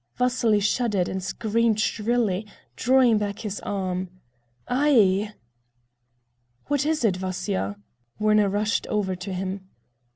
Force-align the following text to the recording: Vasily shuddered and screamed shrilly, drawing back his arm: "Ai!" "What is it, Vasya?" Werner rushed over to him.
Vasily 0.17 0.59
shuddered 0.59 1.07
and 1.07 1.21
screamed 1.23 1.79
shrilly, 1.79 2.47
drawing 2.75 3.19
back 3.19 3.37
his 3.37 3.59
arm: 3.59 4.09
"Ai!" 4.67 5.35
"What 6.65 6.87
is 6.87 7.05
it, 7.05 7.17
Vasya?" 7.17 7.77
Werner 8.17 8.49
rushed 8.49 8.87
over 8.87 9.15
to 9.17 9.31
him. 9.31 9.69